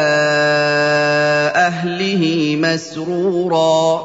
أَهْلِهِ 1.55 2.55
مَسْرُورًا. 2.61 4.01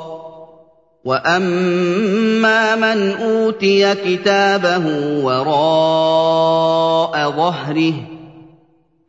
وَأَمَّا 1.04 2.76
مَنْ 2.76 3.12
أُوتِيَ 3.12 3.94
كِتَابَهُ 3.94 4.84
وَرَاءَ 5.24 7.30
ظَهْرِهِ 7.30 7.94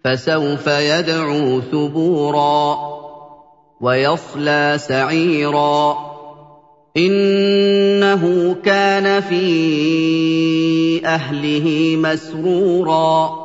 فَسَوْفَ 0.05 0.67
يَدْعُو 0.67 1.61
ثُبُورًا 1.71 2.77
وَيَصْلَىٰ 3.81 4.75
سَعِيرًا. 4.77 5.97
إِنَّهُ 6.97 8.55
كَانَ 8.65 9.21
فِي 9.21 11.01
أَهْلِهِ 11.05 11.97
مَسْرُورًا. 11.97 13.42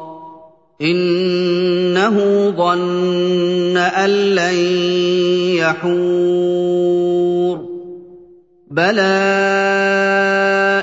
إِنَّهُ 0.82 2.50
ظَنَّ 2.50 3.76
أَن 3.76 4.10
لَّن 4.10 4.54
يَحُورَ. 5.58 7.58
بَلَىٰ 8.70 9.02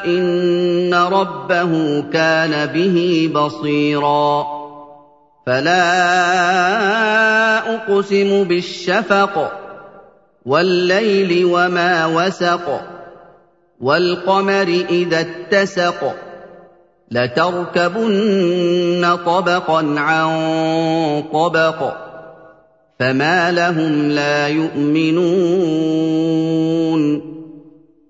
إِنَّ 0.06 0.94
رَبَّهُ 0.94 2.02
كَانَ 2.14 2.66
بِهِ 2.66 3.30
بَصِيرًا. 3.36 4.46
فَلَا 5.48 5.86
أُقْسِمُ 7.76 8.44
بِالشَّفَقِ 8.44 9.52
وَاللَّيْلِ 10.46 11.46
وَمَا 11.46 12.06
وَسَقَ 12.06 12.82
وَالْقَمَرِ 13.82 14.68
إِذَا 14.90 15.20
اتَّسَقَ 15.20 16.16
لَتَرْكَبُنَّ 17.12 19.04
طَبَقًا 19.26 20.00
عَن 20.00 20.28
طَبَقٍ 21.34 21.98
فَمَا 23.00 23.52
لَهُمْ 23.52 24.10
لَا 24.12 24.48
يُؤْمِنُونَ 24.48 25.36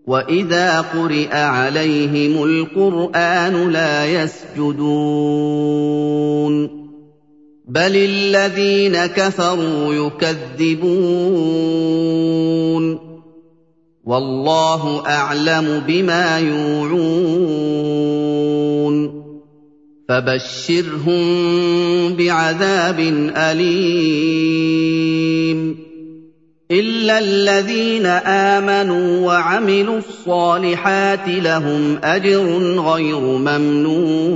وَإِذَا 0.07 0.81
قُرِئَ 0.81 1.35
عَلَيْهِمُ 1.35 2.43
الْقُرْآنُ 2.43 3.71
لَا 3.71 4.05
يَسْجُدُونَ 4.05 4.85
بَلِ 7.67 7.95
الَّذِينَ 7.95 9.05
كَفَرُوا 9.05 9.93
يُكَذِّبُونَ 9.93 10.95
وَاللَّهُ 14.05 15.03
أَعْلَمُ 15.07 15.83
بِمَا 15.87 16.39
يُوعُونَ 16.39 17.75
فَبَشِّرْهُم 20.09 21.23
بِعَذَابٍ 22.13 22.99
أَلِيمٍ. 23.35 24.25
إِلَّا 26.71 27.19
الَّذِينَ 27.19 28.05
آمَنُوا 28.05 29.27
وَعَمِلُوا 29.27 29.97
الصَّالِحَاتِ 29.97 31.27
لَهُمْ 31.27 31.99
أَجْرٌ 32.03 32.45
غَيْرُ 32.79 33.19
مَمْنُونٍ. 33.19 34.35